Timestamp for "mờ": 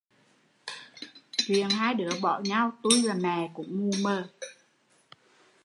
4.01-4.29